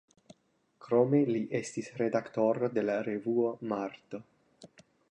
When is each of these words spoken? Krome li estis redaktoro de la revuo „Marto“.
Krome 0.85 1.19
li 1.35 1.43
estis 1.61 1.91
redaktoro 2.01 2.73
de 2.79 2.87
la 2.89 2.97
revuo 3.11 3.55
„Marto“. 3.75 4.27